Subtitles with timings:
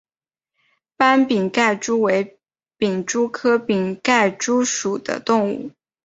[0.97, 2.39] 斑皿盖蛛为
[2.79, 5.69] 皿蛛科皿盖蛛属的动物。